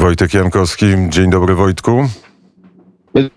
[0.00, 0.86] Wojtek Jankowski.
[1.08, 2.08] Dzień dobry Wojtku.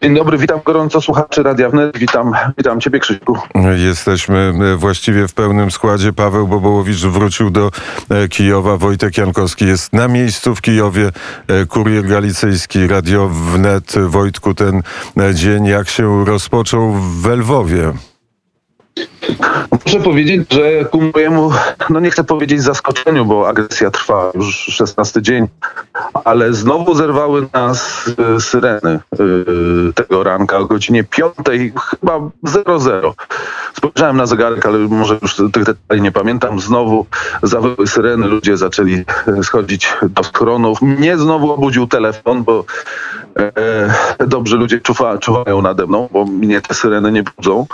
[0.02, 3.38] Dzień dobry, witam gorąco słuchaczy Radia Wnet, witam, witam Ciebie Krzyśku.
[3.76, 6.14] Jesteśmy e, właściwie w pełnym składzie.
[6.14, 7.72] Paweł Bobołowicz wrócił do
[8.10, 11.10] e, Kijowa, Wojtek Jankowski jest na miejscu w Kijowie,
[11.48, 13.94] e, kurier galicyjski, Radio Wnet.
[14.08, 14.82] Wojtku, ten
[15.34, 17.94] dzień jak się rozpoczął w Lwowie?
[19.86, 21.52] Muszę powiedzieć, że ku mojemu,
[21.90, 25.48] no nie chcę powiedzieć zaskoczeniu, bo agresja trwa już 16 dzień,
[26.24, 28.08] ale znowu zerwały nas
[28.38, 29.00] y, syreny
[29.90, 31.34] y, tego ranka o godzinie 5,
[31.90, 33.16] chyba 00.
[33.74, 36.60] Spojrzałem na zegarek, ale może już tych detali nie pamiętam.
[36.60, 37.06] Znowu
[37.44, 40.82] zawyły syreny, ludzie zaczęli y, schodzić do schronów.
[40.82, 42.66] Mnie znowu obudził telefon, bo
[43.38, 47.66] e, dobrze ludzie czuwa, czuwają nade mną, bo mnie te syreny nie budzą.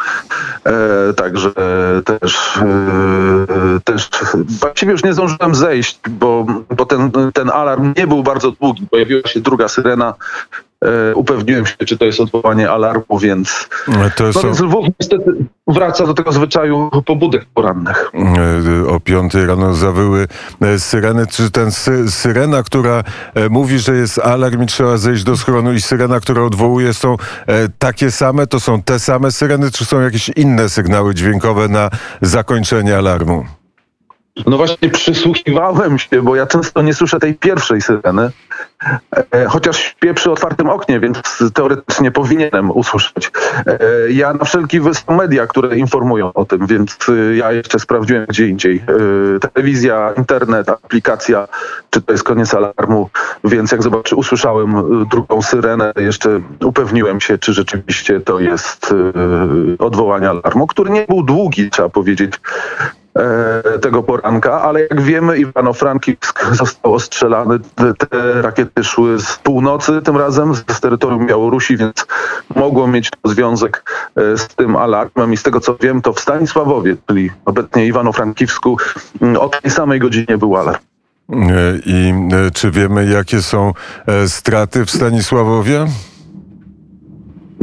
[0.66, 1.52] E, także
[2.06, 4.10] też, e, też
[4.60, 6.46] właściwie już nie zdążyłem zejść, bo,
[6.78, 8.88] bo ten, ten alarm nie był bardzo długi.
[8.92, 10.14] Pojawiła się druga syrena.
[10.86, 13.70] E, upewniłem się, czy to jest odwołanie alarmu, więc,
[14.16, 15.32] To no, więc Lwów niestety
[15.68, 18.12] wraca do tego zwyczaju pobudek porannych.
[18.86, 20.28] E, O 5 rano zawyły
[20.62, 21.28] e, syreny.
[21.28, 23.04] Czy ten sy syrena, która
[23.50, 27.18] mówi, że jest alarm i trzeba zejść do schronu i syrena, która odwołuje są
[27.80, 28.48] takie same?
[28.48, 31.90] To są te same syreny, czy są jakieś inne sygnały dźwiękowe na
[32.22, 33.46] zakończenie alarmu?
[34.48, 38.32] No właśnie przysłuchiwałem się, bo ja często nie słyszę tej pierwszej syreny,
[39.32, 43.32] e, chociaż śpię przy otwartym oknie, więc teoretycznie powinienem usłyszeć.
[43.66, 43.80] E,
[44.10, 48.48] ja na wszelki są media, które informują o tym, więc e, ja jeszcze sprawdziłem gdzie
[48.48, 48.84] indziej.
[49.54, 51.48] Telewizja, internet, aplikacja,
[51.90, 53.10] czy to jest koniec alarmu,
[53.44, 58.96] więc jak zobaczy, usłyszałem drugą syrenę, jeszcze upewniłem się, czy rzeczywiście to jest
[59.80, 62.34] odwołanie alarmu, który nie był długi, trzeba powiedzieć
[63.82, 67.60] tego poranka, ale jak wiemy Iwano-Frankivsk został ostrzelany.
[67.76, 72.06] Te, rakiety szły z północy tym razem, z, terytorium Białorusi, więc
[72.56, 73.84] mogło mieć to związek
[74.16, 78.76] e, z tym alarmem i z tego co wiem to w Stanisławowie, czyli obecnie Iwano-Frankivsku
[79.22, 80.80] m, o tej samej godzinie był alarm.
[81.30, 81.36] E,
[81.86, 82.14] I
[82.48, 83.74] e, czy wiemy, jakie są
[84.08, 85.86] e, straty w Stanisławowie?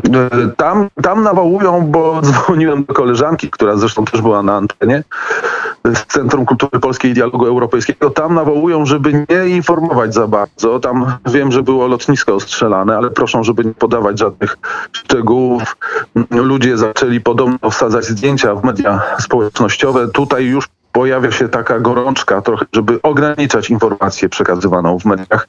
[0.07, 5.03] E, Tam, tam nawołują, bo dzwoniłem do koleżanki, która zresztą też była na antenie
[5.95, 8.11] z Centrum Kultury Polskiej i Dialogu Europejskiego.
[8.11, 10.81] Tam nawołują, żeby nie informować za bardzo.
[10.81, 14.59] Tam wiem, że było lotnisko ostrzelane, ale proszą, żeby nie podawać żadnych
[14.93, 15.77] szczegółów.
[16.31, 20.09] Ludzie zaczęli podobno wsadzać zdjęcia w media społecznościowe.
[20.09, 25.49] Tutaj już pojawia się taka gorączka trochę, żeby ograniczać informację przekazywaną w mediach.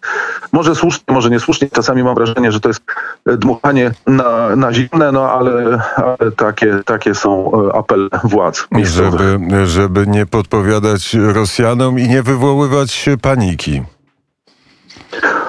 [0.51, 1.69] Może słusznie, może niesłusznie.
[1.69, 2.81] Czasami mam wrażenie, że to jest
[3.25, 8.67] e, dmuchanie na, na zimne, no ale, ale takie, takie są e, apele władz.
[8.83, 13.81] Żeby, żeby nie podpowiadać Rosjanom i nie wywoływać paniki.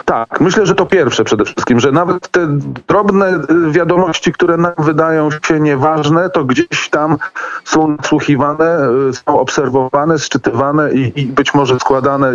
[0.08, 2.46] Tak, myślę, że to pierwsze przede wszystkim, że nawet te
[2.88, 7.16] drobne y, wiadomości, które nam wydają się nieważne, to gdzieś tam
[7.64, 12.32] są nasłuchiwane, y, są obserwowane, szczytywane i, i być może składane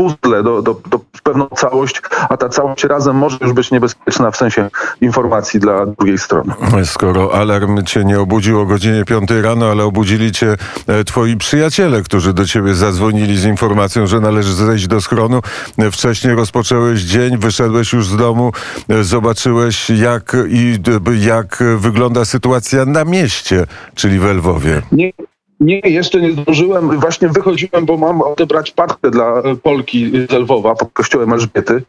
[0.00, 4.36] puzzle do, do, do pewną całość, a ta całość razem może już być niebezpieczna w
[4.36, 6.52] sensie informacji dla drugiej strony.
[6.84, 10.56] Skoro alarm cię nie obudził o godzinie 5 rano, ale obudzili cię
[10.86, 15.40] e, twoi przyjaciele, którzy do ciebie zadzwonili z informacją, że należy zejść do schronu.
[15.78, 18.52] E, Wcześniej rozpocząłeś dzień, wyszedłeś już z domu,
[18.88, 20.78] e, zobaczyłeś jak, i,
[21.20, 24.82] jak wygląda sytuacja na mieście, czyli w Lwowie.
[24.92, 25.12] Nie,
[25.60, 27.00] nie, jeszcze nie zdążyłem.
[27.00, 31.82] Właśnie wychodziłem, bo mam odebrać partę dla Polki z Lwowa pod kościołem Elżbiety.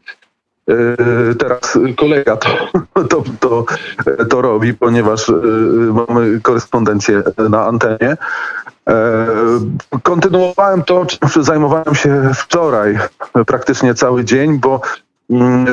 [0.70, 2.50] E, Teraz kolega to,
[3.04, 3.66] to, to,
[4.30, 5.34] to robi, ponieważ e,
[6.08, 8.18] mamy korespondencję na antenie.
[8.90, 9.28] E,
[10.04, 12.98] Kontynuowałem to, czym zajmowałem się wczoraj
[13.48, 14.82] praktycznie cały dzień, bo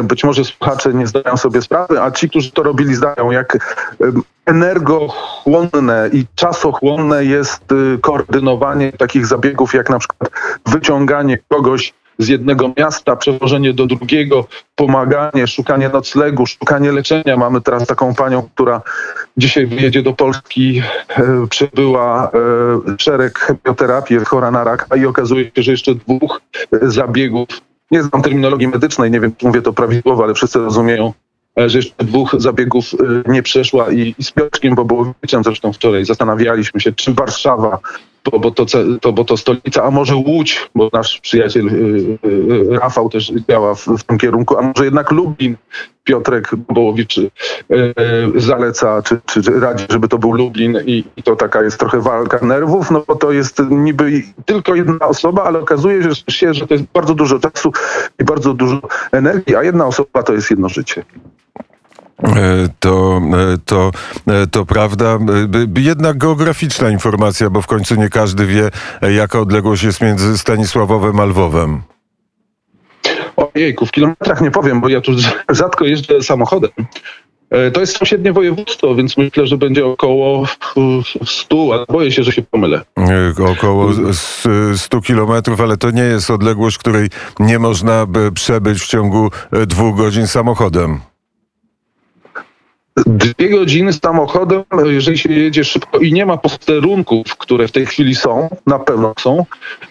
[0.04, 3.58] być może słuchacze nie zdają sobie sprawy, a ci, którzy to robili, zdają, jak
[4.48, 10.30] energochłonne i czasochłonne jest y, koordynowanie takich zabiegów, jak na przykład
[10.66, 17.36] wyciąganie kogoś z jednego miasta, przewożenie do drugiego, pomaganie, szukanie noclegu, szukanie leczenia.
[17.36, 18.82] Mamy teraz taką panią, która
[19.36, 22.30] dzisiaj wyjedzie do Polski, e, przebyła
[22.88, 26.40] e, szereg chemioterapii, chora na raka i okazuje się, że jeszcze dwóch
[26.72, 27.48] e, zabiegów,
[27.90, 31.12] nie znam terminologii medycznej, nie wiem, czy mówię to prawidłowo, ale wszyscy rozumieją,
[31.60, 36.04] e, że jeszcze dwóch zabiegów e, nie przeszła i, i z Piotrkiem Bobołowiczem zresztą wczoraj.
[36.04, 37.78] Zastanawialiśmy się, czy Warszawa
[38.30, 38.66] Wyspo, bo to,
[39.00, 43.32] to, bo to stolica, a może Łódź, bo nasz przyjaciel y, y, y, Rafał też
[43.50, 45.56] działa w, w tym kierunku, a może jednak Lublin,
[46.04, 47.20] Piotrek Bołowicz
[48.36, 52.00] zaleca, czy, czy, czy radzi, żeby to był Lublin i, i to taka jest trochę
[52.00, 56.74] walka nerwów, no bo to jest niby tylko jedna osoba, ale okazuje się, że to
[56.74, 57.72] jest bardzo dużo czasu
[58.20, 58.80] i bardzo dużo
[59.12, 61.04] energii, a jedna osoba to jest jedno życie.
[62.22, 63.20] E, To,
[63.54, 63.90] e, to,
[64.28, 65.18] e, to prawda.
[65.78, 68.70] Jednak geograficzna informacja, bo w końcu nie każdy wie,
[69.02, 71.82] jaka odległość jest między Stanisławowem a Lwowem.
[73.36, 75.12] Ojejku, w kilometrach nie powiem, bo ja tu
[75.50, 76.70] rzadko jeżdżę samochodem.
[77.74, 80.44] To jest sąsiednie województwo, więc myślę, że będzie około
[80.76, 80.80] e,
[81.26, 82.80] 100, ale boję się, że się pomylę.
[83.52, 87.08] Około s- 100 kilometrów, ale to nie jest odległość, której
[87.40, 89.30] nie można by przebyć w ciągu
[89.66, 91.00] dwóch godzin samochodem.
[93.06, 98.14] Dwie godziny samochodem, jeżeli się jedzie szybko i nie ma posterunków, które w tej chwili
[98.14, 99.46] są, na pewno są,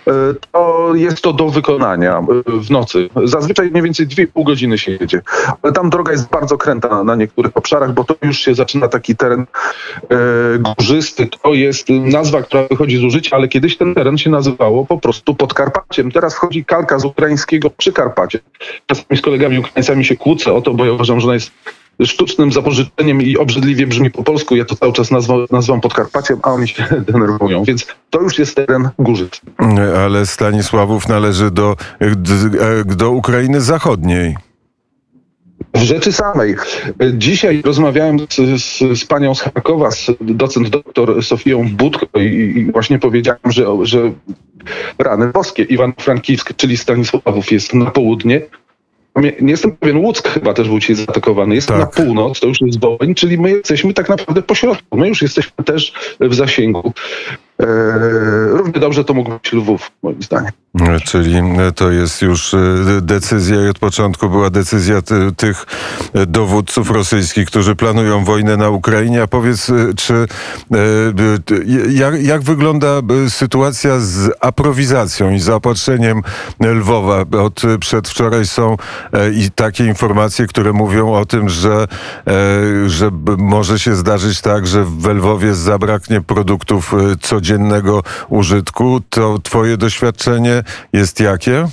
[0.07, 0.11] e,
[0.51, 2.23] to jest to do wykonania e,
[2.59, 3.09] w nocy.
[3.23, 5.21] Zazwyczaj mniej więcej 2,5 godziny się jedzie.
[5.61, 8.87] Ale tam droga jest bardzo kręta na, na niektórych obszarach, bo to już się zaczyna
[8.87, 9.45] taki teren
[10.09, 10.15] e,
[10.59, 11.27] górzysty.
[11.43, 15.35] To jest nazwa, która wychodzi z użycia, ale kiedyś ten teren się nazywało po prostu
[15.35, 16.11] Podkarpaciem.
[16.11, 18.39] Teraz wchodzi kalka z ukraińskiego Przykarpacie.
[18.85, 21.51] Czasami z kolegami Ukraińcami się kłócę o to, bo ja uważam, że ona jest
[22.05, 24.55] sztucznym zapożyczeniem i obrzydliwie brzmi po polsku.
[24.55, 27.63] Ja to cały czas nazwa, nazywam Podkarpaciem, a oni się denerwują.
[27.63, 29.39] Więc to już jest teren górzysty.
[29.59, 34.35] E, Ale Stanisławów należy do, e, do Ukrainy Zachodniej.
[35.73, 36.55] W rzeczy samej.
[37.13, 42.23] Dzisiaj rozmawiałem z, z, z panią z Charkowa, z docent doktor Sofią Budko i,
[42.57, 44.11] i właśnie powiedziałem, że, że
[44.99, 48.41] rany boskie, Iwan-Frankiwsk, czyli Stanisławów jest na południe.
[49.17, 51.55] Nie jestem pewien, Łuck chyba też był dzisiaj zaatakowany.
[51.55, 51.79] Jest Tak.
[51.79, 54.97] na północ, to już jest Wołyń, czyli my jesteśmy tak naprawdę po środku.
[54.97, 56.93] My już jesteśmy też w zasięgu.
[57.59, 57.67] Eee,
[58.49, 60.51] równie dobrze to mógł być Lwów, moim zdaniem.
[60.81, 62.57] E, Czyli e, to jest już e,
[63.01, 65.65] decyzja i od początku była decyzja ty, tych
[66.13, 69.23] e, dowódców rosyjskich, którzy planują wojnę na Ukrainie.
[69.23, 70.27] A powiedz, e, czy e,
[71.89, 76.21] jak, jak wygląda e, sytuacja z aprowizacją i zaopatrzeniem
[76.59, 77.25] Lwowa?
[77.41, 78.77] Od e, przedwczoraj są
[79.13, 81.87] e, i takie informacje, które mówią o tym, że,
[82.27, 86.97] e, że może się zdarzyć tak, że w Lwowie zabraknie produktów e,
[87.47, 89.01] codziennego użytku.
[89.09, 90.63] To twoje doświadczenie
[90.93, 91.67] jest jakie?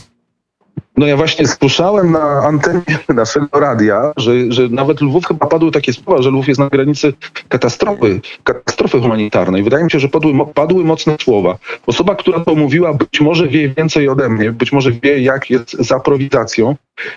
[0.96, 5.92] No ja właśnie słyszałem na antenie naszego radia, że, że nawet Lwów chyba padły takie
[5.92, 7.12] słowa, że Lwów jest na granicy
[7.48, 9.62] katastrofy, katastrofy humanitarnej.
[9.62, 11.58] Wydaje mi się, że padły, padły mocne słowa.
[11.86, 15.70] Osoba, która to mówiła, być może wie więcej ode mnie, być może wie, jak jest
[15.70, 16.76] z aprowizacją.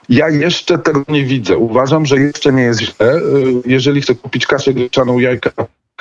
[0.10, 1.58] Ja jeszcze tego nie widzę.
[1.58, 3.16] Uważam, że jeszcze nie jest źle.
[3.16, 3.22] Y,
[3.66, 5.52] Jeżeli chcę kupić kaszę gryczaną, jajka,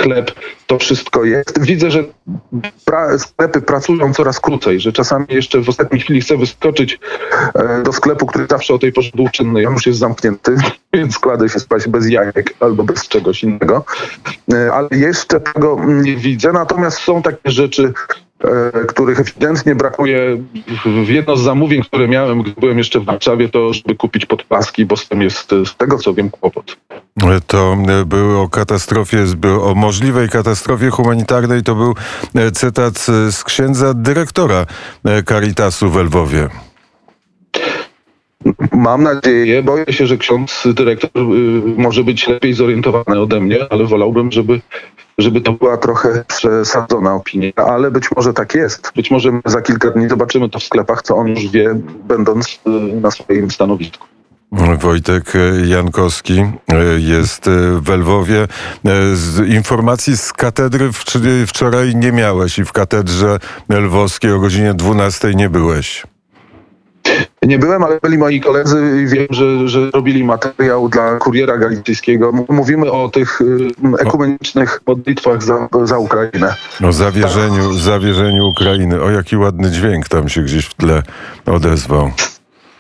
[0.01, 0.33] chleb,
[0.67, 1.61] to wszystko jest.
[1.61, 2.05] Widzę, że
[2.87, 6.99] pra- sklepy pracują coraz krócej, że czasami jeszcze w ostatniej chwili chcę wyskoczyć
[7.55, 10.57] e, do sklepu, który zawsze o tej porze był czynny, on już jest zamknięty,
[10.95, 13.85] więc kładę się spać bez jajek albo bez czegoś innego.
[14.53, 17.93] E, Ale jeszcze tego nie widzę, natomiast są takie rzeczy,
[18.89, 20.43] których ewidentnie brakuje.
[20.85, 24.87] W jedno z zamówień, które miałem, gdy byłem jeszcze w Warszawie, to żeby kupić podpaski,
[24.87, 26.77] bo z tym jest, e, z tego co wiem, kłopot.
[27.47, 29.25] To e, był o katastrofie,
[29.63, 31.63] o możliwej katastrofie humanitarnej.
[31.63, 31.95] To był
[32.35, 34.67] e, cytat e, z księdza dyrektora
[35.05, 36.49] e, Caritasu w Lwowie.
[38.73, 41.23] Mam nadzieję, boję się, że ksiądz dyrektor y,
[41.77, 44.61] może być lepiej zorientowany ode mnie, ale wolałbym, żeby,
[45.19, 47.51] żeby to była trochę przesadzona opinia.
[47.57, 48.93] Ale być może tak jest.
[48.97, 51.75] Być może za kilka dni zobaczymy to w sklepach, co on już wie,
[52.09, 54.07] będąc y, na swoim stanowisku.
[54.79, 55.33] Wojtek
[55.67, 56.45] Jankowski e,
[56.99, 57.51] jest e,
[57.81, 58.43] w Lwowie.
[58.43, 58.47] E,
[59.17, 63.39] Z informacji z katedry wcz- wczoraj nie miałeś i w katedrze
[63.69, 66.07] lwowskiej o godzinie 12 nie byłeś.
[67.47, 72.33] Nie byłem, ale byli moi koledzy i wiem, że, że robili materiał dla kuriera galicyjskiego.
[72.49, 73.41] Mówimy o tych
[73.99, 76.55] ekumenicznych modlitwach za, za Ukrainę.
[76.85, 79.03] O zawierzeniu, zawierzeniu Ukrainy.
[79.03, 81.03] O jaki ładny dźwięk tam się gdzieś w tle
[81.47, 82.11] odezwał.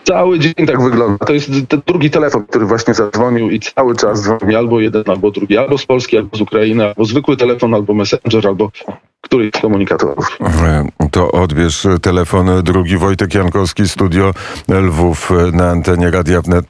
[0.08, 1.26] Cały dzień tak wygląda.
[1.26, 5.30] To jest ten drugi telefon, który właśnie zadzwonił i cały czas dzwoni albo jeden, albo
[5.30, 8.70] drugi, albo z Polski, albo z Ukrainy, albo zwykły telefon, albo messenger, albo
[9.20, 10.38] któryś z komunikatorów.
[10.40, 14.32] E, To odbierz telefon drugi Wojtek Jankowski, studio
[14.68, 16.64] Lwów na antenie Radia Wnet.